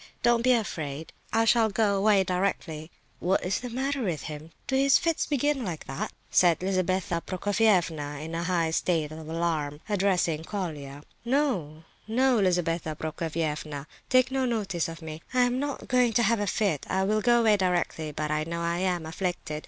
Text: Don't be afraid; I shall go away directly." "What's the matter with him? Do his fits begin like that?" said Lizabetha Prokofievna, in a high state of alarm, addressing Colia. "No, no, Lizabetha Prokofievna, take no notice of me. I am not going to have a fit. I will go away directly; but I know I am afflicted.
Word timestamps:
Don't 0.23 0.41
be 0.41 0.53
afraid; 0.53 1.13
I 1.31 1.45
shall 1.45 1.69
go 1.69 1.95
away 1.95 2.23
directly." 2.23 2.89
"What's 3.19 3.59
the 3.59 3.69
matter 3.69 4.01
with 4.01 4.23
him? 4.23 4.49
Do 4.65 4.75
his 4.75 4.97
fits 4.97 5.27
begin 5.27 5.63
like 5.63 5.85
that?" 5.85 6.11
said 6.31 6.59
Lizabetha 6.63 7.21
Prokofievna, 7.23 8.19
in 8.19 8.33
a 8.33 8.41
high 8.41 8.71
state 8.71 9.11
of 9.11 9.29
alarm, 9.29 9.79
addressing 9.87 10.43
Colia. 10.43 11.03
"No, 11.23 11.83
no, 12.07 12.39
Lizabetha 12.39 12.95
Prokofievna, 12.95 13.85
take 14.09 14.31
no 14.31 14.43
notice 14.45 14.89
of 14.89 15.03
me. 15.03 15.21
I 15.35 15.41
am 15.41 15.59
not 15.59 15.87
going 15.87 16.13
to 16.13 16.23
have 16.23 16.39
a 16.39 16.47
fit. 16.47 16.83
I 16.89 17.03
will 17.03 17.21
go 17.21 17.41
away 17.41 17.55
directly; 17.55 18.11
but 18.11 18.31
I 18.31 18.43
know 18.43 18.61
I 18.61 18.79
am 18.79 19.05
afflicted. 19.05 19.59